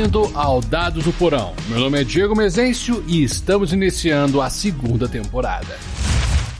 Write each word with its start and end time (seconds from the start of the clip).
Bem-vindo 0.00 0.30
ao 0.32 0.62
Dados 0.62 1.04
do 1.04 1.12
Porão. 1.12 1.52
Meu 1.68 1.78
nome 1.78 2.00
é 2.00 2.04
Diego 2.04 2.34
Mezencio 2.34 3.04
e 3.06 3.22
estamos 3.22 3.70
iniciando 3.70 4.40
a 4.40 4.48
segunda 4.48 5.06
temporada. 5.06 5.78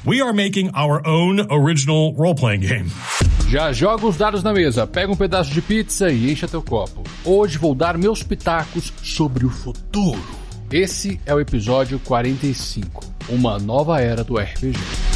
We 0.06 0.20
are 0.20 0.34
making 0.34 0.70
our 0.76 1.00
own 1.08 1.46
original 1.48 2.12
role-playing 2.12 2.60
game. 2.60 2.90
Já 3.48 3.72
joga 3.72 4.06
os 4.06 4.18
dados 4.18 4.42
na 4.42 4.52
mesa, 4.52 4.86
pega 4.86 5.10
um 5.10 5.16
pedaço 5.16 5.54
de 5.54 5.62
pizza 5.62 6.10
e 6.10 6.30
encha 6.30 6.46
teu 6.46 6.60
copo. 6.60 7.02
Hoje 7.24 7.56
vou 7.56 7.74
dar 7.74 7.96
meus 7.96 8.22
pitacos 8.22 8.92
sobre 9.02 9.46
o 9.46 9.50
futuro. 9.50 10.20
Esse 10.70 11.18
é 11.24 11.34
o 11.34 11.40
episódio 11.40 11.98
45, 12.00 13.02
uma 13.30 13.58
nova 13.58 14.02
era 14.02 14.22
do 14.22 14.36
RPG. 14.36 15.09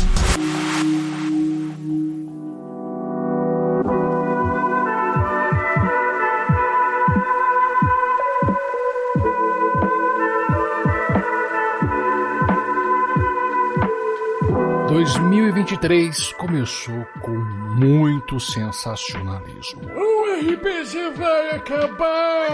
2023 15.85 16.33
começou 16.39 17.05
com 17.21 17.37
muito 17.77 18.41
sensacionalismo. 18.41 19.83
O 19.85 20.51
RPG 20.51 21.11
vai 21.15 21.51
acabar! 21.51 22.47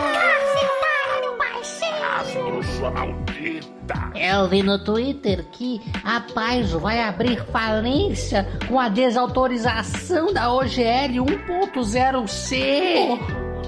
sua 2.63 2.91
maldita! 2.91 4.11
Eu 4.15 4.49
vi 4.49 4.63
no 4.65 4.83
Twitter 4.83 5.47
que 5.53 5.81
a 6.05 6.21
Paizo 6.21 6.81
vai 6.81 7.01
abrir 7.01 7.45
falência 7.47 8.49
com 8.69 8.79
a 8.81 8.89
desautorização 8.89 10.33
da 10.33 10.53
OGL 10.53 11.25
1.0C. 11.25 13.21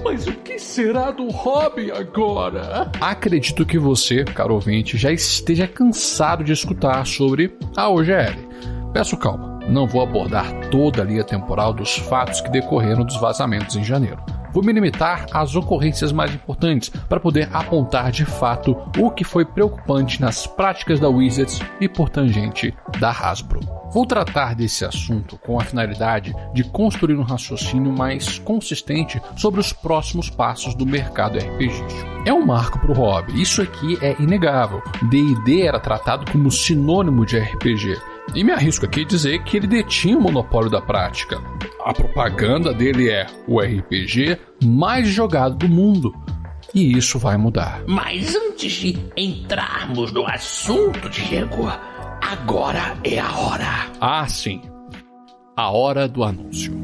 Mas 0.03 0.27
o 0.27 0.33
que 0.33 0.59
será 0.59 1.11
do 1.11 1.29
hobby 1.29 1.89
agora? 1.89 2.91
Acredito 2.99 3.65
que 3.65 3.79
você, 3.79 4.25
caro 4.25 4.55
ouvinte, 4.55 4.97
já 4.97 5.11
esteja 5.11 5.65
cansado 5.67 6.43
de 6.43 6.51
escutar 6.51 7.05
sobre 7.05 7.57
a 7.77 7.87
OGL. 7.89 8.51
Peço 8.93 9.17
calma, 9.17 9.52
não 9.67 9.87
vou 9.87 10.01
abordar 10.01 10.69
toda 10.69 11.01
a 11.01 11.05
linha 11.05 11.23
temporal 11.23 11.73
dos 11.73 11.97
fatos 11.97 12.41
que 12.41 12.51
decorreram 12.51 13.03
dos 13.03 13.17
vazamentos 13.17 13.75
em 13.75 13.83
janeiro. 13.83 14.21
Vou 14.53 14.63
me 14.63 14.71
limitar 14.71 15.25
às 15.33 15.55
ocorrências 15.55 16.11
mais 16.11 16.31
importantes 16.31 16.89
para 17.09 17.19
poder 17.19 17.49
apontar 17.51 18.11
de 18.11 18.23
fato 18.23 18.77
o 18.99 19.09
que 19.09 19.23
foi 19.23 19.43
preocupante 19.43 20.21
nas 20.21 20.45
práticas 20.45 20.99
da 20.99 21.09
Wizards 21.09 21.59
e 21.81 21.89
por 21.89 22.07
tangente 22.07 22.71
da 22.99 23.09
Hasbro. 23.09 23.61
Vou 23.91 24.05
tratar 24.05 24.53
desse 24.53 24.85
assunto 24.85 25.39
com 25.39 25.59
a 25.59 25.63
finalidade 25.63 26.35
de 26.53 26.63
construir 26.63 27.15
um 27.15 27.23
raciocínio 27.23 27.91
mais 27.91 28.37
consistente 28.37 29.19
sobre 29.35 29.59
os 29.59 29.73
próximos 29.73 30.29
passos 30.29 30.75
do 30.75 30.85
mercado 30.85 31.39
RPG. 31.39 31.83
É 32.23 32.31
um 32.31 32.45
marco 32.45 32.77
para 32.77 32.91
o 32.91 32.95
hobby, 32.95 33.41
isso 33.41 33.59
aqui 33.59 33.97
é 34.03 34.15
inegável. 34.21 34.83
D&D 35.09 35.65
era 35.65 35.79
tratado 35.79 36.31
como 36.31 36.51
sinônimo 36.51 37.25
de 37.25 37.39
RPG 37.39 38.12
e 38.35 38.43
me 38.43 38.51
arrisco 38.51 38.85
aqui 38.85 39.01
a 39.01 39.05
dizer 39.05 39.43
que 39.43 39.57
ele 39.57 39.67
detinha 39.67 40.17
o 40.17 40.21
monopólio 40.21 40.69
da 40.69 40.81
prática. 40.81 41.41
A 41.85 41.93
propaganda 41.93 42.73
dele 42.73 43.09
é 43.09 43.27
o 43.47 43.59
RPG 43.59 44.37
mais 44.63 45.07
jogado 45.07 45.55
do 45.55 45.69
mundo. 45.69 46.13
E 46.73 46.97
isso 46.97 47.19
vai 47.19 47.37
mudar. 47.37 47.83
Mas 47.87 48.35
antes 48.35 48.71
de 48.71 48.97
entrarmos 49.15 50.11
no 50.11 50.25
assunto, 50.25 51.07
Diego, 51.09 51.71
agora 52.21 52.97
é 53.03 53.19
a 53.19 53.31
hora. 53.37 53.91
Ah, 54.01 54.27
sim. 54.27 54.61
A 55.55 55.69
hora 55.69 56.07
do 56.07 56.23
anúncio. 56.23 56.73
Anúncio 56.73 56.82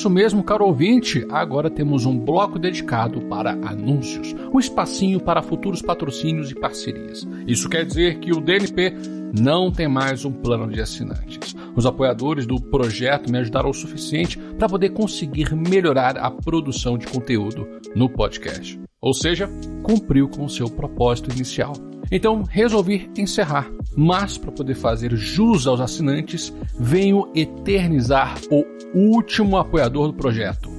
isso 0.00 0.08
mesmo, 0.08 0.42
caro 0.42 0.64
ouvinte. 0.64 1.26
Agora 1.28 1.68
temos 1.68 2.06
um 2.06 2.18
bloco 2.18 2.58
dedicado 2.58 3.20
para 3.26 3.50
anúncios, 3.50 4.34
um 4.50 4.58
espacinho 4.58 5.20
para 5.20 5.42
futuros 5.42 5.82
patrocínios 5.82 6.50
e 6.50 6.54
parcerias. 6.54 7.28
Isso 7.46 7.68
quer 7.68 7.84
dizer 7.84 8.18
que 8.18 8.32
o 8.32 8.40
DNP 8.40 8.94
não 9.38 9.70
tem 9.70 9.86
mais 9.86 10.24
um 10.24 10.32
plano 10.32 10.72
de 10.72 10.80
assinantes. 10.80 11.54
Os 11.76 11.84
apoiadores 11.84 12.46
do 12.46 12.58
projeto 12.58 13.30
me 13.30 13.36
ajudaram 13.40 13.68
o 13.68 13.74
suficiente 13.74 14.38
para 14.58 14.70
poder 14.70 14.88
conseguir 14.88 15.54
melhorar 15.54 16.16
a 16.16 16.30
produção 16.30 16.96
de 16.96 17.06
conteúdo 17.06 17.68
no 17.94 18.08
podcast. 18.08 18.80
Ou 19.02 19.12
seja, 19.12 19.50
cumpriu 19.82 20.30
com 20.30 20.48
seu 20.48 20.70
propósito 20.70 21.30
inicial. 21.30 21.74
Então 22.10 22.42
resolvi 22.42 23.10
encerrar, 23.18 23.70
mas 23.96 24.38
para 24.38 24.52
poder 24.52 24.74
fazer 24.74 25.14
jus 25.16 25.66
aos 25.66 25.80
assinantes, 25.80 26.52
venho 26.78 27.30
eternizar 27.34 28.38
o 28.50 28.64
último 28.94 29.56
apoiador 29.56 30.08
do 30.08 30.14
projeto, 30.14 30.70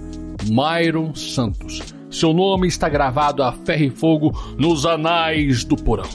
Myron 0.49 1.13
Santos. 1.16 1.81
Seu 2.09 2.33
nome 2.33 2.67
está 2.67 2.89
gravado 2.89 3.41
a 3.41 3.53
ferro 3.53 3.83
e 3.83 3.89
fogo 3.89 4.55
nos 4.57 4.85
anais 4.85 5.63
do 5.63 5.75
porão. 5.75 6.09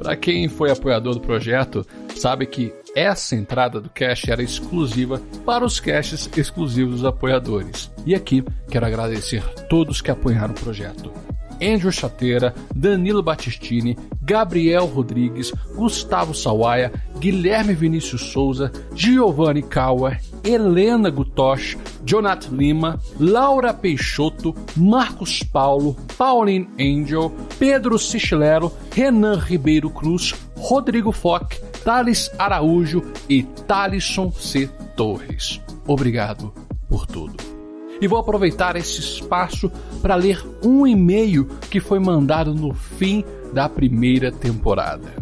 Para 0.00 0.16
quem 0.16 0.48
foi 0.48 0.70
apoiador 0.70 1.14
do 1.14 1.20
projeto, 1.20 1.84
sabe 2.14 2.46
que 2.46 2.72
essa 2.94 3.34
entrada 3.34 3.80
do 3.80 3.90
cash 3.90 4.28
era 4.28 4.42
exclusiva 4.42 5.20
para 5.44 5.64
os 5.64 5.80
caches 5.80 6.30
exclusivos 6.36 6.96
dos 6.96 7.04
apoiadores. 7.04 7.90
E 8.06 8.14
aqui 8.14 8.44
quero 8.70 8.86
agradecer 8.86 9.42
todos 9.68 10.00
que 10.00 10.10
apoiaram 10.10 10.54
o 10.54 10.60
projeto. 10.60 11.10
Andrew 11.54 11.90
Chateira, 11.90 12.54
Danilo 12.74 13.22
Battistini, 13.22 13.96
Gabriel 14.24 14.86
Rodrigues, 14.86 15.52
Gustavo 15.74 16.32
Sawaia, 16.32 16.92
Guilherme 17.18 17.74
Vinícius 17.74 18.22
Souza, 18.22 18.72
Giovanni 18.94 19.62
Kauer, 19.62 20.20
Helena 20.42 21.10
Gutosh, 21.10 21.76
Jonathan 22.04 22.56
Lima, 22.56 23.00
Laura 23.20 23.74
Peixoto, 23.74 24.54
Marcos 24.74 25.42
Paulo, 25.42 25.94
Pauline 26.16 26.68
Angel, 26.80 27.30
Pedro 27.58 27.98
Sichilero, 27.98 28.72
Renan 28.92 29.36
Ribeiro 29.36 29.90
Cruz, 29.90 30.34
Rodrigo 30.56 31.12
Fock, 31.12 31.60
Thales 31.84 32.30
Araújo 32.38 33.02
e 33.28 33.42
Thalisson 33.42 34.32
C. 34.32 34.68
Torres. 34.96 35.60
Obrigado 35.86 36.52
por 36.88 37.06
tudo 37.06 37.34
e 38.00 38.08
vou 38.08 38.18
aproveitar 38.18 38.76
esse 38.76 39.00
espaço 39.00 39.70
para 40.02 40.14
ler 40.14 40.44
um 40.62 40.86
e-mail 40.86 41.46
que 41.70 41.80
foi 41.80 41.98
mandado 41.98 42.54
no 42.54 42.74
fim 42.74 43.24
da 43.54 43.68
primeira 43.68 44.32
temporada. 44.32 45.14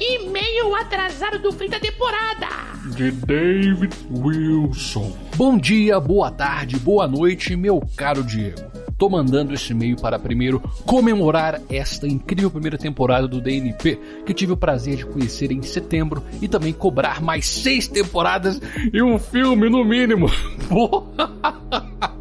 E-mail 0.00 0.74
atrasado 0.74 1.38
do 1.38 1.52
fim 1.52 1.68
da 1.68 1.78
temporada. 1.78 2.46
De 2.96 3.10
David 3.10 3.94
Wilson. 4.10 5.14
Bom 5.36 5.58
dia, 5.58 6.00
boa 6.00 6.30
tarde, 6.30 6.78
boa 6.78 7.06
noite, 7.06 7.54
meu 7.54 7.82
caro 7.94 8.24
Diego. 8.24 8.62
Tô 8.96 9.10
mandando 9.10 9.52
esse 9.52 9.72
e-mail 9.72 9.96
para 9.96 10.18
primeiro 10.18 10.60
comemorar 10.86 11.60
esta 11.68 12.08
incrível 12.08 12.50
primeira 12.50 12.78
temporada 12.78 13.28
do 13.28 13.38
DNP, 13.38 14.00
que 14.24 14.32
tive 14.32 14.52
o 14.52 14.56
prazer 14.56 14.96
de 14.96 15.04
conhecer 15.04 15.52
em 15.52 15.60
setembro, 15.60 16.24
e 16.40 16.48
também 16.48 16.72
cobrar 16.72 17.20
mais 17.20 17.46
seis 17.46 17.86
temporadas 17.86 18.58
e 18.90 19.02
um 19.02 19.18
filme 19.18 19.68
no 19.68 19.84
mínimo. 19.84 20.26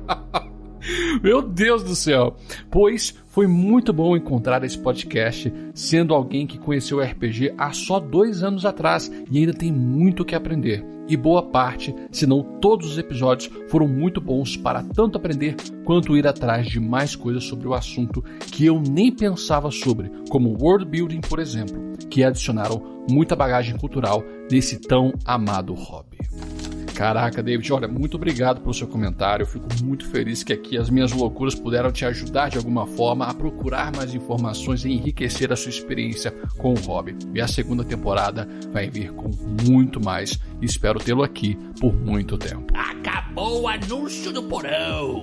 Meu 1.21 1.41
Deus 1.41 1.83
do 1.83 1.95
céu! 1.95 2.35
Pois 2.69 3.15
foi 3.27 3.47
muito 3.47 3.91
bom 3.91 4.15
encontrar 4.15 4.63
esse 4.63 4.77
podcast, 4.77 5.51
sendo 5.73 6.13
alguém 6.13 6.45
que 6.45 6.59
conheceu 6.59 6.99
o 6.99 7.01
RPG 7.01 7.53
há 7.57 7.71
só 7.73 7.99
dois 7.99 8.43
anos 8.43 8.65
atrás 8.65 9.11
e 9.29 9.39
ainda 9.39 9.53
tem 9.53 9.71
muito 9.71 10.21
o 10.21 10.25
que 10.25 10.35
aprender. 10.35 10.85
E 11.07 11.15
boa 11.15 11.43
parte, 11.43 11.93
se 12.11 12.25
não 12.25 12.41
todos 12.59 12.91
os 12.91 12.97
episódios, 12.97 13.51
foram 13.67 13.87
muito 13.87 14.19
bons 14.19 14.57
para 14.57 14.81
tanto 14.81 15.17
aprender 15.17 15.55
quanto 15.83 16.17
ir 16.17 16.25
atrás 16.25 16.67
de 16.67 16.79
mais 16.79 17.15
coisas 17.15 17.43
sobre 17.43 17.67
o 17.67 17.73
assunto 17.73 18.23
que 18.39 18.65
eu 18.65 18.79
nem 18.79 19.11
pensava 19.11 19.69
sobre, 19.69 20.09
como 20.29 20.57
world 20.59 20.85
building, 20.85 21.21
por 21.21 21.39
exemplo, 21.39 21.77
que 22.09 22.23
adicionaram 22.23 23.03
muita 23.09 23.35
bagagem 23.35 23.77
cultural 23.77 24.23
nesse 24.49 24.79
tão 24.79 25.13
amado 25.25 25.73
hobby. 25.73 26.17
Caraca, 26.95 27.43
David, 27.43 27.73
olha, 27.73 27.87
muito 27.89 28.15
obrigado 28.15 28.61
pelo 28.61 28.73
seu 28.73 28.87
comentário. 28.87 29.43
Eu 29.43 29.47
fico 29.47 29.67
muito 29.83 30.07
feliz 30.07 30.43
que 30.43 30.53
aqui 30.53 30.77
as 30.77 30.89
minhas 30.89 31.11
loucuras 31.11 31.53
puderam 31.53 31.91
te 31.91 32.05
ajudar 32.05 32.49
de 32.49 32.57
alguma 32.57 32.87
forma 32.87 33.25
a 33.25 33.33
procurar 33.33 33.93
mais 33.93 34.15
informações 34.15 34.85
e 34.85 34.93
enriquecer 34.93 35.51
a 35.51 35.57
sua 35.57 35.69
experiência 35.69 36.31
com 36.57 36.73
o 36.73 36.79
hobby. 36.79 37.15
E 37.33 37.41
a 37.41 37.47
segunda 37.47 37.83
temporada 37.83 38.47
vai 38.71 38.89
vir 38.89 39.11
com 39.11 39.29
muito 39.69 40.03
mais. 40.03 40.39
E 40.61 40.65
espero 40.65 40.97
tê-lo 40.97 41.21
aqui 41.21 41.57
por 41.81 41.93
muito 41.93 42.37
tempo. 42.37 42.73
Acabou 42.73 43.63
o 43.63 43.67
anúncio 43.67 44.31
do 44.31 44.43
porão. 44.43 45.21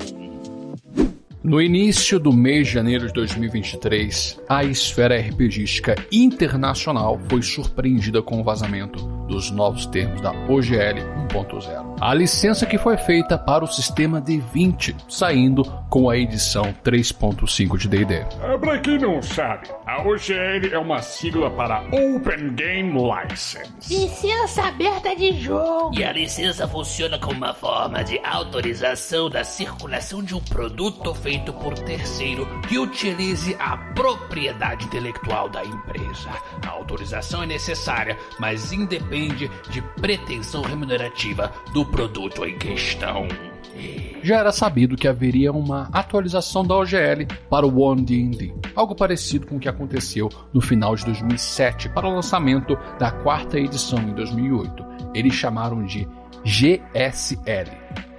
No 1.42 1.60
início 1.60 2.20
do 2.20 2.32
mês 2.32 2.69
de 2.69 2.74
janeiro 2.74 3.08
de 3.08 3.12
2023, 3.14 4.40
a 4.48 4.62
esfera 4.62 5.19
RPGística 5.19 5.96
internacional 6.12 7.19
foi 7.28 7.42
surpreendida 7.42 8.22
com 8.22 8.40
o 8.40 8.44
vazamento 8.44 9.21
dos 9.26 9.50
novos 9.50 9.86
termos 9.86 10.20
da 10.20 10.30
OGL 10.30 11.00
1.0. 11.28 11.96
a 12.00 12.14
licença 12.14 12.66
que 12.66 12.78
foi 12.78 12.96
feita 12.96 13.38
para 13.38 13.64
o 13.64 13.66
sistema 13.66 14.20
D20, 14.20 14.94
saindo 15.08 15.64
com 15.88 16.08
a 16.08 16.16
edição 16.16 16.74
3.5 16.84 17.76
de 17.76 17.88
D&D. 17.88 18.14
É, 18.14 18.58
pra 18.58 18.78
quem 18.78 18.98
não 18.98 19.20
sabe, 19.22 19.69
a 19.86 20.00
OGL 20.02 20.72
é 20.72 20.78
uma 20.78 21.02
sigla 21.02 21.50
para 21.50 21.82
Open 21.88 22.54
Game 22.54 22.92
License. 22.92 23.94
Licença 23.94 24.62
aberta 24.64 25.14
de 25.14 25.32
jogo. 25.40 25.98
E 25.98 26.04
a 26.04 26.12
licença 26.12 26.66
funciona 26.66 27.19
como 27.19 27.36
uma 27.36 27.54
forma 27.54 28.02
de 28.02 28.19
autorização 28.24 29.28
da 29.28 29.44
circulação 29.44 30.22
de 30.22 30.34
um 30.34 30.40
produto 30.40 31.14
feito 31.14 31.52
por 31.52 31.74
terceiro 31.74 32.46
que 32.69 32.78
utilize 32.78 33.56
a 33.58 33.76
propriedade 33.76 34.86
intelectual 34.86 35.48
da 35.48 35.64
empresa. 35.64 36.30
A 36.66 36.70
autorização 36.70 37.42
é 37.42 37.46
necessária, 37.46 38.19
mas 38.38 38.72
independe 39.12 39.50
de 39.70 39.82
pretensão 40.00 40.62
remunerativa 40.62 41.52
do 41.72 41.84
produto 41.84 42.44
em 42.44 42.56
questão. 42.56 43.28
Já 44.22 44.38
era 44.38 44.52
sabido 44.52 44.96
que 44.96 45.08
haveria 45.08 45.52
uma 45.52 45.88
atualização 45.92 46.64
da 46.64 46.76
OGL 46.76 47.26
para 47.50 47.66
o 47.66 47.80
One 47.80 48.02
D&D, 48.02 48.52
algo 48.74 48.94
parecido 48.94 49.46
com 49.46 49.56
o 49.56 49.60
que 49.60 49.68
aconteceu 49.68 50.28
no 50.52 50.60
final 50.60 50.94
de 50.94 51.04
2007 51.04 51.88
para 51.88 52.06
o 52.06 52.14
lançamento 52.14 52.78
da 52.98 53.10
quarta 53.10 53.58
edição 53.58 53.98
em 53.98 54.14
2008. 54.14 54.84
Eles 55.14 55.34
chamaram 55.34 55.84
de 55.84 56.06
GSL, 56.44 57.70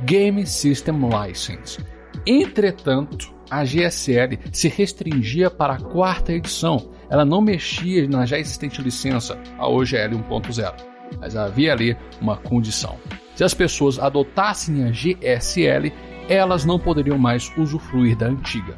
Game 0.02 0.46
System 0.46 1.00
License. 1.10 1.80
Entretanto, 2.26 3.34
a 3.50 3.64
GSL 3.64 4.40
se 4.52 4.68
restringia 4.68 5.50
para 5.50 5.74
a 5.74 5.80
quarta 5.80 6.34
edição. 6.34 6.93
Ela 7.10 7.26
não 7.26 7.42
mexia 7.42 8.08
na 8.08 8.26
já 8.26 8.38
existente 8.40 8.82
licença, 8.82 9.40
a 9.58 9.68
OGL 9.68 10.18
1.0. 10.30 10.74
Mas 11.20 11.36
havia 11.36 11.74
ali 11.74 11.98
uma 12.20 12.38
condição. 12.38 12.98
Se 13.36 13.44
as 13.44 13.54
pessoas 13.54 14.00
adotassem 14.00 14.84
a 14.84 14.92
GSL, 14.92 15.92
elas 16.30 16.66
não 16.66 16.80
poderiam 16.80 17.18
mais 17.18 17.52
usufruir 17.58 18.16
da 18.16 18.28
antiga. 18.28 18.76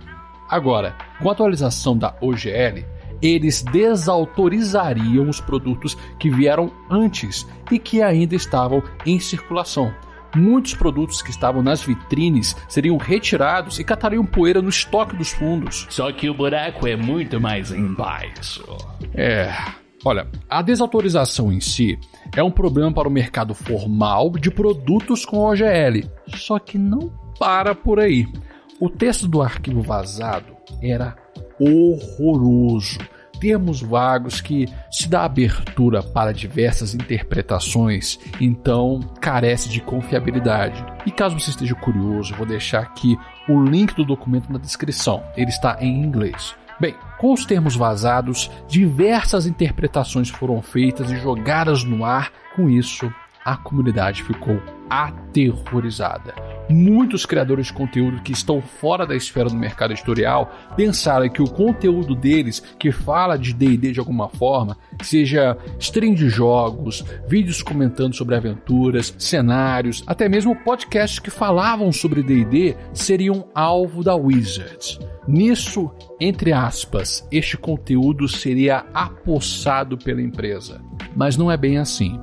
Agora, 0.49 0.95
com 1.21 1.29
a 1.29 1.31
atualização 1.31 1.97
da 1.97 2.15
OGL, 2.21 2.85
eles 3.21 3.63
desautorizariam 3.63 5.27
os 5.29 5.39
produtos 5.41 5.97
que 6.19 6.29
vieram 6.29 6.71
antes 6.89 7.47
e 7.71 7.79
que 7.79 8.01
ainda 8.01 8.35
estavam 8.35 8.83
em 9.05 9.19
circulação. 9.19 9.93
Muitos 10.35 10.73
produtos 10.73 11.21
que 11.21 11.29
estavam 11.29 11.63
nas 11.63 11.81
vitrines 11.81 12.55
seriam 12.67 12.97
retirados 12.97 13.79
e 13.79 13.83
catariam 13.83 14.25
poeira 14.25 14.61
no 14.61 14.69
estoque 14.69 15.15
dos 15.15 15.31
fundos. 15.31 15.87
Só 15.89 16.11
que 16.11 16.29
o 16.29 16.33
buraco 16.33 16.87
é 16.87 16.95
muito 16.95 17.39
mais 17.39 17.71
embaixo. 17.71 18.63
É. 19.13 19.53
Olha, 20.03 20.27
a 20.47 20.61
desautorização 20.61 21.51
em 21.51 21.59
si 21.59 21.97
é 22.35 22.43
um 22.43 22.51
problema 22.51 22.93
para 22.93 23.07
o 23.07 23.11
mercado 23.11 23.55
formal 23.55 24.29
de 24.31 24.51
produtos 24.51 25.25
com 25.25 25.39
OGL. 25.39 26.07
Só 26.35 26.59
que 26.59 26.77
não 26.77 27.11
para 27.39 27.73
por 27.73 27.99
aí. 27.99 28.27
O 28.79 28.89
texto 28.89 29.27
do 29.27 29.41
arquivo 29.41 29.81
vazado 29.81 30.55
era 30.81 31.15
horroroso. 31.59 32.99
Termos 33.39 33.81
vagos 33.81 34.41
que 34.41 34.67
se 34.91 35.07
dá 35.07 35.23
abertura 35.23 36.01
para 36.01 36.33
diversas 36.33 36.93
interpretações, 36.93 38.19
então 38.39 38.99
carece 39.19 39.69
de 39.69 39.81
confiabilidade. 39.81 40.83
E 41.05 41.11
caso 41.11 41.39
você 41.39 41.51
esteja 41.51 41.75
curioso, 41.75 42.35
vou 42.35 42.45
deixar 42.45 42.81
aqui 42.81 43.17
o 43.47 43.61
link 43.61 43.93
do 43.95 44.05
documento 44.05 44.51
na 44.51 44.57
descrição. 44.57 45.23
Ele 45.35 45.49
está 45.49 45.77
em 45.81 46.03
inglês. 46.03 46.55
Bem, 46.79 46.95
com 47.17 47.31
os 47.31 47.45
termos 47.45 47.75
vazados, 47.75 48.51
diversas 48.67 49.45
interpretações 49.45 50.29
foram 50.29 50.61
feitas 50.61 51.09
e 51.09 51.15
jogadas 51.17 51.83
no 51.83 52.03
ar. 52.03 52.31
Com 52.55 52.69
isso, 52.69 53.11
a 53.45 53.55
comunidade 53.55 54.23
ficou 54.23 54.59
aterrorizada. 54.89 56.33
Muitos 56.67 57.27
criadores 57.27 57.67
de 57.67 57.73
conteúdo 57.73 58.21
que 58.21 58.31
estão 58.31 58.59
fora 58.59 59.05
da 59.05 59.15
esfera 59.15 59.49
do 59.49 59.55
mercado 59.55 59.93
editorial 59.93 60.51
pensaram 60.75 61.29
que 61.29 61.41
o 61.41 61.49
conteúdo 61.49 62.15
deles, 62.15 62.59
que 62.79 62.91
fala 62.91 63.37
de 63.37 63.53
DD 63.53 63.91
de 63.91 63.99
alguma 63.99 64.27
forma, 64.29 64.75
seja 65.03 65.55
stream 65.79 66.15
de 66.15 66.27
jogos, 66.27 67.05
vídeos 67.27 67.61
comentando 67.61 68.15
sobre 68.15 68.35
aventuras, 68.35 69.13
cenários, 69.19 70.03
até 70.07 70.27
mesmo 70.27 70.55
podcasts 70.55 71.19
que 71.19 71.29
falavam 71.29 71.91
sobre 71.91 72.23
DD, 72.23 72.75
seriam 72.93 73.47
alvo 73.53 74.03
da 74.03 74.15
Wizards. 74.15 74.99
Nisso, 75.27 75.91
entre 76.19 76.51
aspas, 76.51 77.27
este 77.31 77.57
conteúdo 77.57 78.27
seria 78.27 78.85
apossado 78.93 79.97
pela 79.97 80.21
empresa. 80.21 80.81
Mas 81.15 81.37
não 81.37 81.51
é 81.51 81.57
bem 81.57 81.77
assim. 81.77 82.19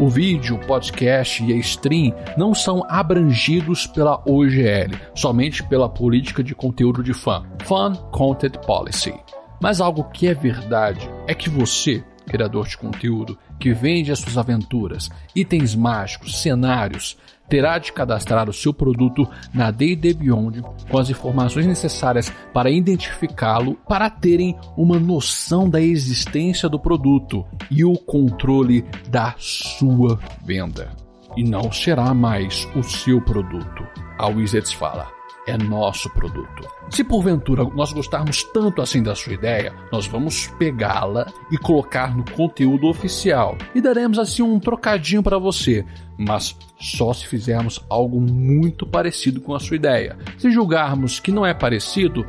O 0.00 0.08
vídeo, 0.08 0.56
o 0.56 0.66
podcast 0.66 1.44
e 1.44 1.52
a 1.52 1.56
stream 1.56 2.14
não 2.36 2.54
são 2.54 2.84
abrangidos 2.88 3.86
pela 3.86 4.22
OGL, 4.26 4.96
somente 5.14 5.62
pela 5.62 5.88
política 5.88 6.42
de 6.42 6.54
conteúdo 6.54 7.02
de 7.02 7.12
fã, 7.12 7.44
Fan 7.64 7.94
Content 8.10 8.56
Policy. 8.66 9.14
Mas 9.60 9.80
algo 9.80 10.04
que 10.04 10.26
é 10.26 10.34
verdade 10.34 11.08
é 11.28 11.34
que 11.34 11.50
você, 11.50 12.02
criador 12.26 12.66
de 12.66 12.76
conteúdo, 12.76 13.38
que 13.58 13.72
vende 13.72 14.12
as 14.12 14.18
suas 14.18 14.38
aventuras, 14.38 15.10
itens 15.34 15.74
mágicos, 15.74 16.40
cenários, 16.40 17.16
terá 17.48 17.78
de 17.78 17.92
cadastrar 17.92 18.48
o 18.48 18.52
seu 18.52 18.72
produto 18.72 19.28
na 19.52 19.70
D&D 19.70 20.14
Beyond 20.14 20.62
com 20.88 20.98
as 20.98 21.10
informações 21.10 21.66
necessárias 21.66 22.32
para 22.52 22.70
identificá-lo, 22.70 23.74
para 23.88 24.08
terem 24.08 24.56
uma 24.76 24.98
noção 24.98 25.68
da 25.68 25.80
existência 25.80 26.68
do 26.68 26.78
produto 26.78 27.44
e 27.70 27.84
o 27.84 27.94
controle 27.94 28.84
da 29.08 29.34
sua 29.38 30.18
venda. 30.44 30.90
E 31.36 31.44
não 31.44 31.70
será 31.72 32.14
mais 32.14 32.68
o 32.74 32.82
seu 32.82 33.20
produto. 33.20 33.86
A 34.18 34.28
Wizards 34.28 34.72
fala 34.72 35.21
é 35.46 35.56
nosso 35.58 36.08
produto. 36.10 36.68
Se 36.90 37.02
porventura 37.02 37.64
nós 37.64 37.92
gostarmos 37.92 38.44
tanto 38.44 38.80
assim 38.80 39.02
da 39.02 39.14
sua 39.14 39.32
ideia, 39.32 39.74
nós 39.90 40.06
vamos 40.06 40.46
pegá-la 40.58 41.26
e 41.50 41.58
colocar 41.58 42.16
no 42.16 42.24
conteúdo 42.30 42.88
oficial 42.88 43.56
e 43.74 43.80
daremos 43.80 44.18
assim 44.18 44.42
um 44.42 44.60
trocadinho 44.60 45.22
para 45.22 45.38
você, 45.38 45.84
mas 46.18 46.56
só 46.78 47.12
se 47.12 47.26
fizermos 47.26 47.84
algo 47.88 48.20
muito 48.20 48.86
parecido 48.86 49.40
com 49.40 49.54
a 49.54 49.60
sua 49.60 49.76
ideia. 49.76 50.16
Se 50.38 50.50
julgarmos 50.50 51.18
que 51.18 51.32
não 51.32 51.44
é 51.44 51.54
parecido, 51.54 52.24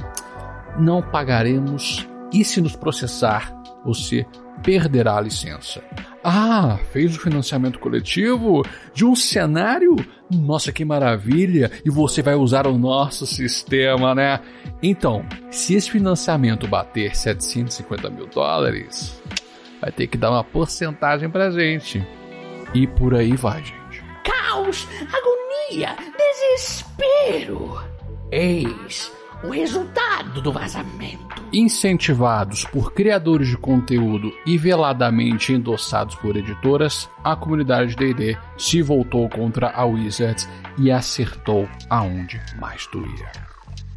não 0.78 1.02
pagaremos 1.02 2.08
e 2.32 2.44
se 2.44 2.60
nos 2.62 2.76
processar, 2.76 3.63
você 3.84 4.26
perderá 4.64 5.18
a 5.18 5.22
licença. 5.22 5.84
Ah, 6.24 6.80
fez 6.92 7.16
o 7.16 7.20
financiamento 7.20 7.80
coletivo 7.80 8.64
de 8.94 9.06
um 9.06 9.16
cenário? 9.16 9.96
Nossa, 10.32 10.72
que 10.72 10.86
maravilha! 10.86 11.72
E 11.84 11.90
você 11.90 12.22
vai 12.22 12.36
usar 12.36 12.66
o 12.66 12.78
nosso 12.78 13.26
sistema, 13.26 14.16
né? 14.16 14.40
Então, 14.82 15.26
se 15.52 15.76
esse 15.76 15.92
financiamento 15.92 16.68
bater 16.68 17.16
750 17.16 18.10
mil 18.10 18.28
dólares, 18.28 19.22
vai 19.82 19.92
ter 19.92 20.08
que 20.08 20.18
dar 20.18 20.32
uma 20.32 20.44
porcentagem 20.44 21.30
pra 21.30 21.52
gente. 21.52 22.06
E 22.74 22.88
por 22.88 23.14
aí 23.14 23.36
vai, 23.36 23.64
gente. 23.64 24.04
Caos, 24.24 24.88
agonia, 25.12 25.96
desespero. 26.18 27.82
Eis 28.32 29.12
o 29.44 29.50
resultado 29.50 30.42
do 30.42 30.52
vazamento. 30.52 31.43
Incentivados 31.54 32.66
por 32.66 32.94
criadores 32.94 33.48
de 33.48 33.58
conteúdo 33.58 34.34
e 34.44 34.58
veladamente 34.58 35.54
endossados 35.54 36.16
por 36.16 36.36
editoras, 36.36 37.08
a 37.24 37.36
comunidade 37.36 37.96
D&D 37.96 38.36
se 38.58 38.82
voltou 38.82 39.30
contra 39.30 39.70
a 39.70 39.86
Wizards 39.86 40.50
e 40.80 40.90
acertou 40.90 41.70
aonde 41.88 42.42
mais 42.60 42.88
doía. 42.92 43.32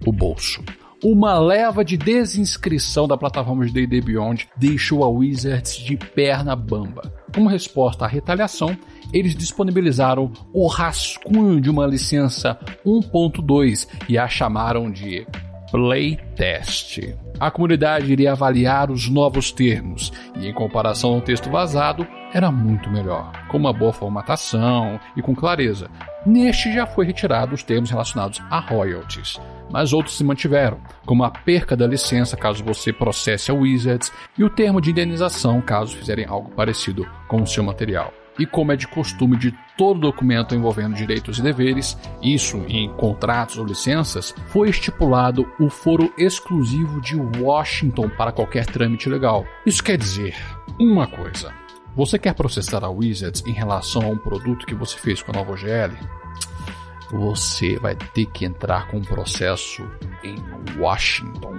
O 0.05 0.13
bolso. 0.13 0.63
Uma 1.03 1.39
leva 1.39 1.83
de 1.83 1.97
desinscrição 1.97 3.09
da 3.09 3.17
plataforma 3.17 3.65
de 3.65 3.73
D&D 3.73 4.03
Beyond 4.03 4.49
deixou 4.55 5.03
a 5.03 5.09
Wizards 5.09 5.79
de 5.79 5.97
perna 5.97 6.55
bamba. 6.55 7.11
Como 7.35 7.49
resposta 7.49 8.05
à 8.05 8.09
retaliação, 8.09 8.77
eles 9.15 9.35
disponibilizaram 9.35 10.31
o 10.53 10.67
rascunho 10.67 11.59
de 11.59 11.71
uma 11.71 11.87
licença 11.87 12.59
1.2 12.85 13.89
e 14.11 14.19
a 14.19 14.29
chamaram 14.29 14.91
de 14.91 15.27
Playtest. 15.71 17.17
A 17.39 17.51
comunidade 17.51 18.11
iria 18.11 18.33
avaliar 18.33 18.91
os 18.91 19.09
novos 19.09 19.51
termos 19.51 20.13
e, 20.37 20.49
em 20.49 20.53
comparação 20.55 21.15
ao 21.15 21.21
texto 21.21 21.51
vazado, 21.51 22.07
era 22.33 22.51
muito 22.51 22.91
melhor, 22.91 23.31
com 23.49 23.57
uma 23.57 23.73
boa 23.73 23.93
formatação 23.93 24.99
e 25.17 25.23
com 25.23 25.35
clareza. 25.35 25.91
Neste 26.25 26.73
já 26.73 26.87
foi 26.87 27.07
retirado 27.07 27.55
os 27.55 27.63
termos 27.63 27.91
relacionados 27.91 28.43
a 28.51 28.59
royalties, 28.59 29.41
mas 29.71 29.93
outros 29.93 30.17
se 30.17 30.25
mantiveram, 30.25 30.79
como 31.05 31.25
a 31.25 31.31
perca 31.31 31.77
da 31.77 31.87
licença 31.87 32.37
caso 32.37 32.65
você 32.65 32.93
processe 32.93 33.51
a 33.51 33.55
Wizards 33.55 34.13
e 34.39 34.45
o 34.45 34.51
termo 34.51 34.81
de 34.81 34.91
indenização 34.91 35.61
caso 35.61 35.97
fizerem 35.97 36.27
algo 36.27 36.51
parecido 36.51 37.07
com 37.29 37.43
o 37.43 37.47
seu 37.47 37.63
material. 37.63 38.13
E 38.39 38.45
como 38.45 38.73
é 38.73 38.77
de 38.77 38.87
costume 38.87 39.37
de 39.37 39.55
todo 39.77 40.01
documento 40.01 40.55
envolvendo 40.55 40.95
direitos 40.95 41.39
e 41.39 41.43
deveres, 41.43 41.97
isso 42.23 42.59
em 42.69 42.91
contratos 42.95 43.59
ou 43.59 43.65
licenças, 43.65 44.35
foi 44.49 44.69
estipulado 44.69 45.47
o 45.61 45.69
foro 45.69 46.13
exclusivo 46.19 47.01
de 47.01 47.17
Washington 47.17 48.09
para 48.11 48.33
qualquer 48.33 48.67
trâmite 48.67 49.09
legal. 49.09 49.45
Isso 49.65 49.83
quer 49.83 49.97
dizer 49.97 50.35
uma 50.79 51.07
coisa: 51.07 51.53
Você 51.95 52.19
quer 52.19 52.35
processar 52.35 52.85
a 52.85 52.91
Wizards 52.91 53.43
em 53.47 53.53
relação 53.53 54.03
a 54.03 54.09
um 54.09 54.19
produto 54.19 54.67
que 54.67 54.75
você 54.75 54.97
fez 54.99 55.23
com 55.23 55.33
a 55.33 55.35
nova 55.35 55.53
OGL? 55.53 55.97
Você 57.11 57.79
vai 57.79 57.95
ter 57.95 58.27
que 58.27 58.45
entrar 58.45 58.89
com 58.89 58.99
um 58.99 59.03
processo 59.03 59.89
em 60.25 60.37
Washington. 60.79 61.57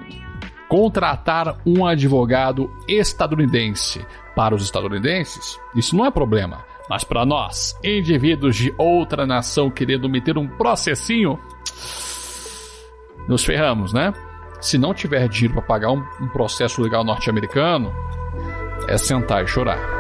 Contratar 0.68 1.58
um 1.66 1.86
advogado 1.86 2.70
estadunidense. 2.88 4.06
Para 4.36 4.54
os 4.54 4.62
estadunidenses, 4.62 5.58
isso 5.74 5.96
não 5.96 6.06
é 6.06 6.12
problema. 6.12 6.67
Mas 6.90 7.04
para 7.04 7.26
nós, 7.26 7.78
indivíduos 7.84 8.56
de 8.56 8.74
outra 8.78 9.26
nação 9.26 9.70
querendo 9.70 10.10
meter 10.10 10.38
um 10.38 10.48
processinho, 10.48 11.40
nos 13.28 13.44
ferramos, 13.44 13.92
né? 13.92 14.14
Se 14.62 14.78
não 14.78 14.94
tiver 14.94 15.28
dinheiro 15.28 15.56
para 15.56 15.64
pagar 15.64 15.92
um, 15.92 16.04
um 16.22 16.28
processo 16.30 16.82
legal 16.82 17.04
norte-americano, 17.04 17.94
é 18.88 18.98
sentar 18.98 19.44
e 19.44 19.48
chorar. 19.48 19.97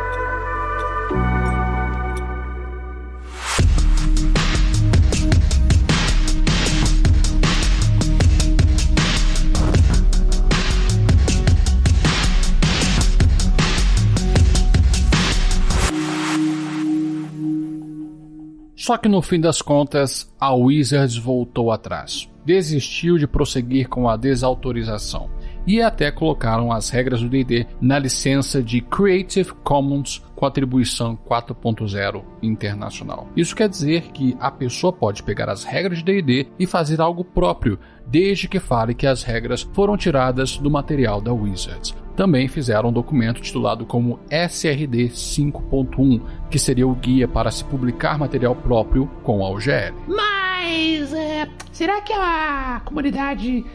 Só 18.88 18.96
que 18.96 19.10
no 19.10 19.22
fim 19.22 19.38
das 19.38 19.62
contas, 19.62 20.34
a 20.39 20.53
Wizards 20.53 21.17
voltou 21.17 21.74
atrás. 21.74 22.29
Desistiu 22.46 23.17
de 23.17 23.27
prosseguir 23.27 23.89
com 23.89 24.08
a 24.08 24.15
desautorização 24.15 25.29
e 25.67 25.82
até 25.82 26.10
colocaram 26.10 26.72
as 26.72 26.89
regras 26.89 27.22
do 27.22 27.27
D&D 27.27 27.67
na 27.82 28.00
licença 28.00 28.63
de 28.63 28.79
Creative 28.79 29.51
Commons 29.56 30.24
com 30.38 30.46
atribuição 30.46 31.17
4.0 31.17 32.24
internacional. 32.44 33.27
Isso 33.36 33.56
quer 33.56 33.67
dizer 33.67 34.12
que 34.12 34.38
a 34.39 34.51
pessoa 34.51 34.94
pode 34.94 35.24
pegar 35.24 35.50
as 35.50 35.63
regras 35.63 35.98
de 35.98 36.06
D&D 36.06 36.48
e 36.60 36.67
fazer 36.67 37.01
algo 37.01 37.25
próprio, 37.25 37.79
desde 38.06 38.48
que 38.48 38.60
fale 38.60 38.94
que 38.94 39.08
as 39.08 39.24
regras 39.24 39.67
foram 39.74 39.98
tiradas 39.98 40.56
do 40.56 40.70
material 40.70 41.20
da 41.20 41.34
Wizards. 41.34 41.96
Também 42.15 42.48
fizeram 42.48 42.89
um 42.89 42.94
documento 42.94 43.41
titulado 43.41 43.84
como 43.84 44.20
SRD 44.29 45.10
5.1, 45.10 46.22
que 46.51 46.60
seria 46.60 46.88
o 46.88 46.94
guia 46.94 47.27
para 47.27 47.50
se 47.50 47.63
publicar 47.63 48.20
material 48.20 48.56
próprio 48.56 49.08
com 49.24 49.44
a 49.44 49.50
OGL. 49.50 49.96
Mas 50.08 51.13
é, 51.13 51.48
será 51.72 52.00
que 52.01 52.13
a 52.13 52.82
comunidade 52.86 53.65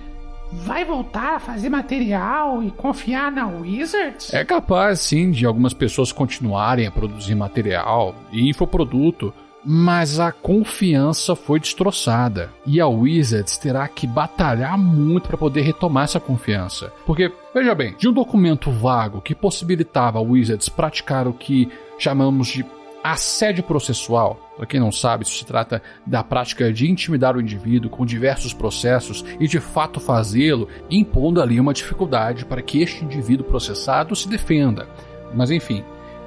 vai 0.53 0.85
voltar 0.85 1.37
a 1.37 1.41
fazer 1.41 1.69
material 1.69 2.63
e 2.63 2.71
confiar 2.71 3.33
na 3.33 3.47
Wizards? 3.47 4.33
É 4.33 4.45
capaz, 4.45 5.01
sim, 5.01 5.31
de 5.31 5.47
algumas 5.47 5.73
pessoas 5.73 6.13
continuarem 6.13 6.87
a 6.87 6.91
produzir 6.91 7.35
material 7.35 8.15
e 8.31 8.49
infoproduto, 8.49 9.33
mas 9.65 10.19
a 10.19 10.33
confiança 10.33 11.37
foi 11.37 11.61
destroçada 11.61 12.51
e 12.67 12.81
a 12.81 12.87
Wizards 12.87 13.57
terá 13.57 13.87
que 13.87 14.07
batalhar 14.07 14.77
muito 14.77 15.29
para 15.29 15.37
poder 15.37 15.63
retomar 15.63 16.05
essa 16.05 16.21
confiança. 16.21 16.93
Porque, 17.07 17.33
veja 17.55 17.75
bem, 17.75 17.95
de 17.97 18.09
um 18.09 18.13
documento 18.13 18.71
vago 18.71 19.21
que 19.21 19.35
possibilitava 19.35 20.19
a 20.19 20.23
Wizards 20.23 20.69
praticar 20.69 21.29
o 21.29 21.33
que 21.33 21.69
chamamos 21.99 22.49
de 22.49 22.65
Assédio 23.03 23.65
processual, 23.65 24.39
para 24.57 24.67
quem 24.67 24.79
não 24.79 24.93
sabe, 24.93 25.25
isso 25.25 25.37
se 25.37 25.45
trata 25.45 25.83
da 26.07 26.23
prática 26.23 26.73
de 26.73 26.89
intimidar 26.89 27.37
o 27.37 27.41
indivíduo 27.41 27.91
com 27.91 28.07
diversos 28.07 28.53
processos 28.53 29.25
e 29.41 29.49
de 29.49 29.59
fato 29.59 29.99
fazê-lo, 29.99 30.69
impondo 30.89 31.43
ali 31.43 31.59
uma 31.59 31.75
dificuldade 31.75 32.45
para 32.45 32.63
que 32.63 32.81
este 32.81 33.05
indivíduo 33.05 33.45
processado 33.45 34.15
se 34.15 34.29
defenda. 34.29 34.87
Mas 35.35 35.51
enfim, 35.51 35.83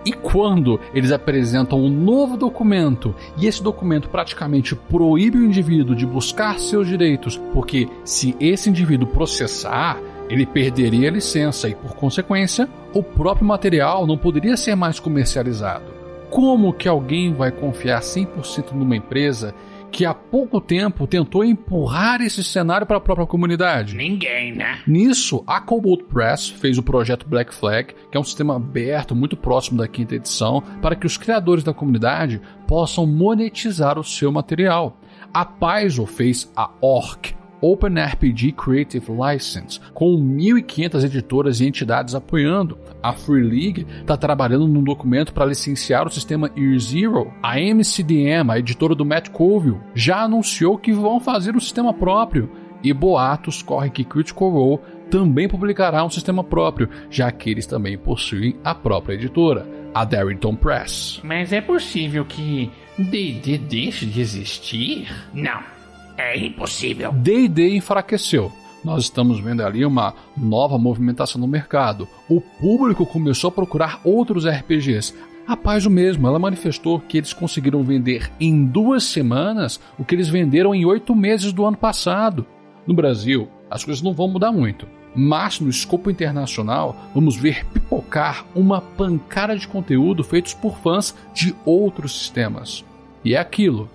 e 0.06 0.12
quando 0.12 0.80
eles 0.94 1.12
apresentam 1.12 1.80
um 1.80 1.90
novo 1.90 2.36
documento 2.36 3.16
e 3.38 3.48
esse 3.48 3.64
documento 3.64 4.10
praticamente 4.10 4.76
proíbe 4.76 5.38
o 5.38 5.46
indivíduo 5.46 5.96
de 5.96 6.06
buscar 6.06 6.60
seus 6.60 6.88
direitos, 6.88 7.38
porque 7.54 7.88
se 8.04 8.36
esse 8.40 8.70
indivíduo 8.70 9.08
processar, 9.08 9.98
ele 10.30 10.46
perderia 10.46 11.10
a 11.10 11.14
licença 11.14 11.70
e, 11.70 11.76
por 11.76 11.96
consequência, 11.96 12.68
o 12.94 13.02
próprio 13.02 13.48
material 13.48 14.06
não 14.06 14.18
poderia 14.18 14.58
ser 14.58 14.76
mais 14.76 15.00
comercializado. 15.00 15.95
Como 16.30 16.74
que 16.74 16.88
alguém 16.88 17.34
vai 17.34 17.52
confiar 17.52 18.02
100% 18.02 18.72
numa 18.74 18.96
empresa 18.96 19.54
que 19.92 20.06
há 20.06 20.14
pouco 20.14 20.60
tempo 20.60 21.08
tentou 21.08 21.46
empurrar 21.46 22.22
esse 22.22 22.44
cenário 22.44 22.86
para 22.86 22.98
a 22.98 23.02
própria 23.02 23.26
comunidade? 23.26 23.96
Ninguém, 23.96 24.54
né? 24.54 24.80
Nisso, 24.86 25.42
a 25.48 25.62
Cobalt 25.62 26.04
Press 26.04 26.50
fez 26.50 26.78
o 26.78 26.84
projeto 26.84 27.26
Black 27.28 27.56
Flag, 27.56 27.94
que 28.12 28.18
é 28.18 28.20
um 28.20 28.24
sistema 28.24 28.58
aberto 28.58 29.16
muito 29.16 29.38
próximo 29.38 29.78
da 29.78 29.88
quinta 29.88 30.16
edição, 30.16 30.62
para 30.82 30.98
que 30.98 31.08
os 31.08 31.16
criadores 31.16 31.64
da 31.64 31.74
comunidade 31.74 32.42
possam 32.68 33.06
monetizar 33.06 33.98
o 33.98 34.04
seu 34.04 34.32
material. 34.34 34.98
A 35.34 35.46
Paizo 35.46 36.06
fez 36.06 36.52
a 36.56 36.70
Orc, 36.82 37.34
OpenRPG 37.72 38.52
Creative 38.52 39.12
License, 39.12 39.80
com 39.94 40.16
1.500 40.16 41.04
editoras 41.04 41.60
e 41.60 41.68
entidades 41.68 42.14
apoiando. 42.14 42.78
A 43.02 43.14
Free 43.14 43.42
League 43.42 43.88
está 44.02 44.16
trabalhando 44.16 44.68
num 44.68 44.84
documento 44.84 45.34
para 45.34 45.46
licenciar 45.46 46.06
o 46.06 46.12
sistema 46.12 46.52
Year 46.56 46.80
Zero. 46.80 47.34
A 47.42 47.60
MCDM, 47.60 48.52
a 48.52 48.60
editora 48.60 48.94
do 48.94 49.06
Matt 49.06 49.30
Colville, 49.30 49.80
já 49.94 50.22
anunciou 50.22 50.78
que 50.78 50.94
vão 50.94 51.20
fazer 51.20 51.56
um 51.56 51.60
sistema 51.60 51.94
próprio. 51.94 52.52
E 52.84 52.94
boatos 52.94 53.64
correm 53.64 53.90
que 53.90 54.04
Critical 54.04 54.50
Role 54.50 54.80
também 55.10 55.48
publicará 55.48 56.04
um 56.04 56.10
sistema 56.10 56.44
próprio, 56.44 56.90
já 57.10 57.32
que 57.32 57.50
eles 57.50 57.66
também 57.66 57.98
possuem 57.98 58.56
a 58.64 58.76
própria 58.76 59.16
editora, 59.16 59.68
a 59.94 60.04
Darrington 60.06 60.56
Press. 60.56 61.20
Mas 61.24 61.52
é 61.52 61.62
possível 61.62 62.26
que 62.26 62.70
D&D 62.98 63.58
deixe 63.58 64.06
de 64.06 64.22
existir? 64.22 65.08
Não. 65.34 65.75
É 66.18 66.38
impossível. 66.38 67.12
D&D 67.12 67.76
enfraqueceu. 67.76 68.52
Nós 68.84 69.04
estamos 69.04 69.40
vendo 69.40 69.62
ali 69.62 69.84
uma 69.84 70.14
nova 70.38 70.78
movimentação 70.78 71.42
no 71.42 71.48
mercado. 71.48 72.08
O 72.30 72.40
público 72.40 73.06
começou 73.06 73.48
a 73.48 73.52
procurar 73.52 74.00
outros 74.04 74.46
RPGs. 74.46 75.14
A 75.48 75.58
Paz 75.58 75.86
o 75.86 75.90
mesmo, 75.90 76.28
ela 76.28 76.40
manifestou 76.40 77.00
que 77.00 77.18
eles 77.18 77.34
conseguiram 77.34 77.84
vender 77.84 78.32
em 78.40 78.66
duas 78.66 79.04
semanas 79.04 79.80
o 79.98 80.06
que 80.06 80.14
eles 80.14 80.30
venderam 80.30 80.74
em 80.74 80.86
oito 80.86 81.16
meses 81.16 81.52
do 81.52 81.66
ano 81.66 81.78
passado. 81.78 82.46
No 82.86 82.94
Brasil, 82.94 83.48
as 83.70 83.84
coisas 83.84 84.04
não 84.04 84.14
vão 84.14 84.28
mudar 84.28 84.52
muito. 84.52 84.88
Mas 85.16 85.60
no 85.60 85.70
escopo 85.70 86.12
internacional, 86.12 86.96
vamos 87.14 87.36
ver 87.36 87.66
pipocar 87.68 88.46
uma 88.54 88.82
pancada 88.82 89.56
de 89.56 89.68
conteúdo 89.68 90.24
feitos 90.24 90.54
por 90.54 90.78
fãs 90.78 91.16
de 91.34 91.56
outros 91.66 92.20
sistemas. 92.20 92.84
E 93.24 93.34
é 93.34 93.40
aquilo. 93.40 93.90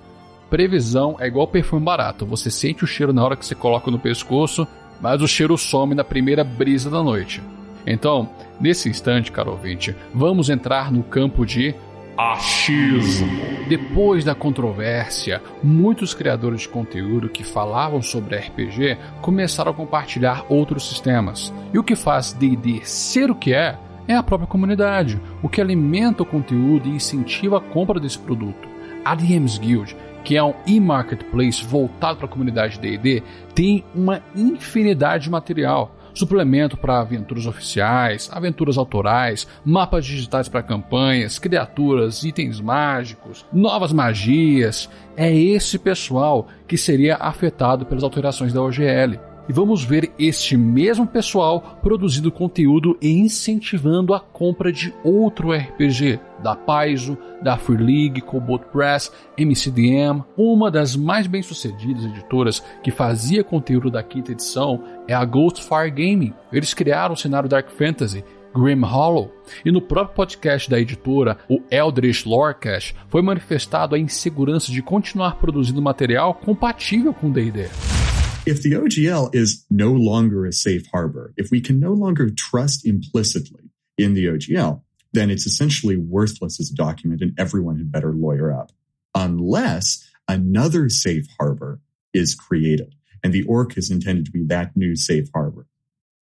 Previsão 0.51 1.17
é 1.21 1.29
igual 1.29 1.47
perfume 1.47 1.85
barato. 1.85 2.27
Você 2.27 2.51
sente 2.51 2.83
o 2.83 2.87
cheiro 2.87 3.13
na 3.13 3.25
hora 3.25 3.37
que 3.37 3.47
você 3.47 3.55
coloca 3.55 3.89
no 3.89 4.01
pescoço, 4.01 4.67
mas 5.01 5.23
o 5.23 5.29
cheiro 5.29 5.57
some 5.57 5.95
na 5.95 6.03
primeira 6.03 6.43
brisa 6.43 6.91
da 6.91 7.03
noite. 7.03 7.41
Então, 7.87 8.29
nesse 8.61 8.89
instante, 8.89 9.31
caro 9.31 9.53
ouvinte, 9.53 9.95
vamos 10.13 10.51
entrar 10.51 10.91
no 10.91 11.05
campo 11.05 11.47
de 11.47 11.75
achismo. 12.19 13.31
Depois 13.69 14.25
da 14.25 14.35
controvérsia, 14.35 15.41
muitos 15.63 16.13
criadores 16.13 16.63
de 16.63 16.69
conteúdo 16.69 17.29
que 17.29 17.45
falavam 17.45 18.03
sobre 18.03 18.37
RPG 18.37 18.99
começaram 19.23 19.71
a 19.71 19.75
compartilhar 19.75 20.45
outros 20.49 20.89
sistemas. 20.89 21.53
E 21.73 21.79
o 21.79 21.85
que 21.85 21.95
faz 21.95 22.33
D&D 22.33 22.81
ser 22.83 23.31
o 23.31 23.37
que 23.37 23.55
é 23.55 23.79
é 24.09 24.17
a 24.17 24.23
própria 24.23 24.49
comunidade, 24.49 25.21
o 25.41 25.49
que 25.49 25.61
alimenta 25.61 26.25
o 26.25 26.27
conteúdo 26.27 26.89
e 26.89 26.97
incentiva 26.97 27.59
a 27.59 27.61
compra 27.61 28.01
desse 28.01 28.19
produto. 28.19 28.69
A 29.05 29.15
DMs 29.15 29.59
Guild 29.59 29.97
que 30.25 30.37
é 30.37 30.43
um 30.43 30.55
e-marketplace 30.67 31.65
voltado 31.65 32.19
para 32.19 32.27
a 32.27 32.29
comunidade 32.29 32.79
D&D, 32.79 33.23
tem 33.55 33.85
uma 33.95 34.23
infinidade 34.35 35.25
de 35.25 35.31
material. 35.31 35.97
Suplemento 36.13 36.77
para 36.77 37.01
aventuras 37.01 37.47
oficiais, 37.47 38.29
aventuras 38.33 38.77
autorais, 38.77 39.47
mapas 39.65 40.05
digitais 40.05 40.49
para 40.49 40.63
campanhas, 40.63 41.39
criaturas, 41.39 42.25
itens 42.25 42.61
mágicos, 42.61 43.47
novas 43.53 43.93
magias. 43.93 44.91
É 45.17 45.33
esse 45.33 45.79
pessoal 45.79 46.49
que 46.67 46.77
seria 46.77 47.17
afetado 47.17 47.87
pelas 47.87 48.03
alterações 48.03 48.53
da 48.53 48.61
OGL 48.61 49.30
e 49.51 49.53
vamos 49.53 49.83
ver 49.83 50.13
este 50.17 50.57
mesmo 50.57 51.05
pessoal 51.05 51.81
produzindo 51.83 52.31
conteúdo 52.31 52.97
e 53.03 53.11
incentivando 53.11 54.15
a 54.15 54.21
compra 54.21 54.73
de 54.73 54.95
outro 55.03 55.51
RPG, 55.51 56.21
da 56.41 56.55
Paizo, 56.55 57.19
da 57.43 57.57
Free 57.57 57.77
League, 57.77 58.21
Cobalt 58.21 58.63
Press, 58.67 59.11
MCDM. 59.37 60.23
Uma 60.37 60.71
das 60.71 60.95
mais 60.95 61.27
bem-sucedidas 61.27 62.05
editoras 62.05 62.63
que 62.81 62.93
fazia 62.93 63.43
conteúdo 63.43 63.91
da 63.91 64.05
quinta 64.05 64.31
edição 64.31 64.85
é 65.09 65.15
a 65.15 65.25
Ghostfire 65.25 65.91
Gaming. 65.91 66.33
Eles 66.53 66.73
criaram 66.73 67.15
o 67.15 67.19
cenário 67.19 67.49
Dark 67.49 67.71
Fantasy 67.71 68.23
Grim 68.55 68.83
Hollow. 68.83 69.35
E 69.65 69.73
no 69.73 69.83
próprio 69.83 70.15
podcast 70.15 70.71
da 70.71 70.79
editora, 70.79 71.39
o 71.49 71.61
Eldritch 71.73 72.25
Lorecast, 72.25 72.95
foi 73.09 73.21
manifestado 73.21 73.97
a 73.97 73.99
insegurança 73.99 74.71
de 74.71 74.81
continuar 74.81 75.41
produzindo 75.41 75.83
material 75.83 76.35
compatível 76.35 77.13
com 77.13 77.33
D&D. 77.33 78.00
If 78.47 78.63
the 78.63 78.73
OGL 78.73 79.35
is 79.35 79.65
no 79.71 79.93
longer 79.93 80.47
a 80.47 80.53
safe 80.53 80.87
harbor, 80.91 81.35
if 81.37 81.51
we 81.51 81.61
can 81.61 81.79
no 81.79 81.93
longer 81.93 82.31
trust 82.31 82.87
implicitly 82.87 83.71
in 83.99 84.15
the 84.15 84.27
OGL, 84.27 84.83
then 85.13 85.31
it's 85.31 85.47
essentially 85.47 85.97
worthless 85.97 86.61
as 86.61 86.71
a 86.71 86.75
document 86.75 87.21
and 87.21 87.39
everyone 87.39 87.77
had 87.77 87.93
better 87.93 88.13
lawyer 88.13 88.53
up. 88.53 88.71
Unless 89.15 90.09
another 90.29 90.89
safe 90.89 91.27
harbor 91.39 91.81
is 92.15 92.35
created. 92.35 92.95
And 93.23 93.33
the 93.33 93.43
orc 93.43 93.77
is 93.77 93.91
intended 93.91 94.25
to 94.27 94.31
be 94.31 94.45
that 94.47 94.77
new 94.77 94.97
safe 94.97 95.29
harbor. 95.35 95.67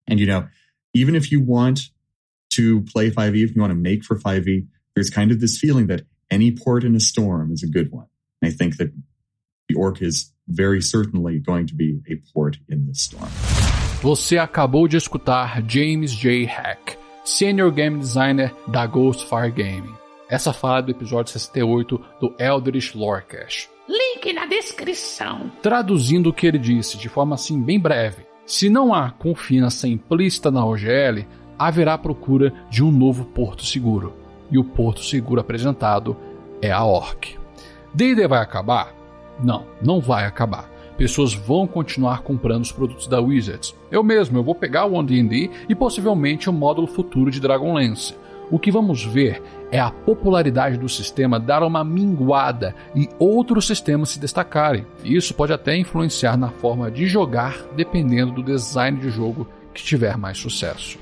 And 0.06 0.21
you 0.21 0.26
know, 0.26 0.47
even 0.92 1.16
if 1.16 1.33
you 1.33 1.40
want 1.40 1.90
to 2.50 2.83
play 2.83 3.11
5e, 3.11 3.42
if 3.42 3.54
you 3.54 3.61
want 3.61 3.73
to 3.73 3.76
make 3.76 4.04
for 4.04 4.16
5e, 4.16 4.66
there's 4.94 5.11
kind 5.11 5.33
of 5.33 5.40
this 5.40 5.59
feeling 5.59 5.88
that 5.88 6.02
any 6.30 6.52
port 6.52 6.85
in 6.85 6.94
a 6.94 7.00
storm 7.00 7.50
is 7.50 7.64
a 7.64 7.68
good 7.68 7.90
one. 7.90 8.06
And 8.40 8.52
I 8.52 8.54
think 8.54 8.76
that 8.76 8.92
the 9.68 9.75
orc 9.75 10.00
is 10.00 10.33
very 10.46 10.82
certainly 10.82 11.40
going 11.40 11.66
to 11.66 11.74
be 11.74 12.00
a 12.10 12.16
port 12.32 12.58
in 12.68 12.86
this 12.86 13.02
storm. 13.02 13.30
Você 14.02 14.36
acabou 14.36 14.86
de 14.86 14.96
escutar 14.96 15.62
James 15.66 16.12
J. 16.12 16.44
Hack, 16.44 16.98
Senior 17.24 17.70
Game 17.70 17.98
Designer 17.98 18.52
da 18.66 18.86
Ghostfire 18.86 19.50
Gaming. 19.50 19.94
Essa 20.28 20.52
fala 20.52 20.78
é 20.78 20.82
do 20.82 20.90
episódio 20.90 21.32
68 21.32 22.00
do 22.20 22.34
Eldritch 22.38 22.94
Lorecast. 22.94 23.70
Link 23.88 24.32
na 24.32 24.46
descrição. 24.46 25.50
Traduzindo 25.62 26.30
o 26.30 26.32
que 26.32 26.46
ele 26.46 26.58
disse 26.58 26.98
de 26.98 27.08
forma 27.08 27.34
assim 27.34 27.60
bem 27.62 27.78
breve, 27.78 28.26
se 28.46 28.68
não 28.68 28.92
há 28.92 29.10
confiança 29.10 29.88
implícita 29.88 30.50
na 30.50 30.64
OGL, 30.64 31.26
haverá 31.58 31.96
procura 31.96 32.52
de 32.70 32.82
um 32.82 32.90
novo 32.90 33.24
porto 33.24 33.64
seguro. 33.64 34.12
E 34.50 34.58
o 34.58 34.64
porto 34.64 35.02
seguro 35.02 35.40
apresentado 35.40 36.16
é 36.60 36.70
a 36.70 36.84
Orc. 36.84 37.38
D&D 37.94 38.26
vai 38.26 38.40
acabar? 38.40 39.03
Não, 39.42 39.64
não 39.82 40.00
vai 40.00 40.26
acabar. 40.26 40.70
Pessoas 40.96 41.34
vão 41.34 41.66
continuar 41.66 42.22
comprando 42.22 42.62
os 42.62 42.72
produtos 42.72 43.06
da 43.06 43.20
Wizards. 43.20 43.74
Eu 43.90 44.02
mesmo, 44.04 44.38
eu 44.38 44.44
vou 44.44 44.54
pegar 44.54 44.86
o 44.86 45.02
D&D 45.02 45.50
e 45.68 45.74
possivelmente 45.74 46.48
o 46.48 46.52
módulo 46.52 46.86
futuro 46.86 47.30
de 47.30 47.40
Dragonlance. 47.40 48.14
O 48.50 48.58
que 48.58 48.70
vamos 48.70 49.04
ver 49.04 49.42
é 49.72 49.80
a 49.80 49.90
popularidade 49.90 50.76
do 50.76 50.88
sistema 50.88 51.40
dar 51.40 51.62
uma 51.62 51.82
minguada 51.82 52.74
e 52.94 53.08
outros 53.18 53.66
sistemas 53.66 54.10
se 54.10 54.20
destacarem. 54.20 54.86
Isso 55.02 55.34
pode 55.34 55.52
até 55.52 55.76
influenciar 55.76 56.36
na 56.36 56.50
forma 56.50 56.90
de 56.90 57.06
jogar, 57.06 57.56
dependendo 57.74 58.32
do 58.32 58.42
design 58.42 59.00
de 59.00 59.10
jogo 59.10 59.48
que 59.72 59.82
tiver 59.82 60.16
mais 60.16 60.38
sucesso. 60.38 60.98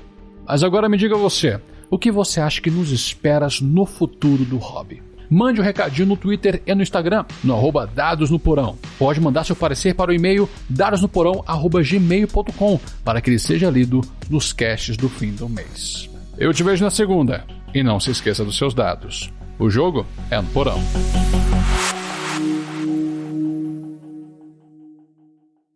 Mas 0.47 0.63
agora 0.63 0.89
me 0.89 0.97
diga 0.97 1.15
você, 1.15 1.59
o 1.89 1.99
que 1.99 2.11
você 2.11 2.41
acha 2.41 2.61
que 2.61 2.71
nos 2.71 2.91
espera 2.91 3.47
no 3.61 3.85
futuro 3.85 4.43
do 4.43 4.57
hobby? 4.57 5.03
Mande 5.33 5.59
um 5.59 5.63
recadinho 5.63 6.09
no 6.09 6.15
Twitter 6.15 6.61
e 6.63 6.75
no 6.75 6.83
Instagram, 6.83 7.25
no 7.43 7.55
arroba 7.55 7.87
Dados 7.87 8.29
no 8.29 8.37
Porão. 8.37 8.77
Pode 8.99 9.19
mandar 9.19 9.43
seu 9.43 9.55
parecer 9.55 9.95
para 9.95 10.11
o 10.11 10.13
e-mail 10.13 10.47
dadosnoporão.gmail.com 10.69 12.79
para 13.03 13.19
que 13.19 13.31
ele 13.31 13.39
seja 13.39 13.67
lido 13.67 14.01
nos 14.29 14.53
casts 14.53 14.95
do 14.95 15.09
fim 15.09 15.31
do 15.31 15.49
mês. 15.49 16.07
Eu 16.37 16.53
te 16.53 16.61
vejo 16.61 16.83
na 16.83 16.91
segunda. 16.91 17.43
E 17.73 17.81
não 17.81 17.99
se 17.99 18.11
esqueça 18.11 18.45
dos 18.45 18.55
seus 18.55 18.75
dados. 18.75 19.33
O 19.57 19.71
jogo 19.71 20.05
é 20.29 20.39
no 20.39 20.47
porão. 20.49 20.79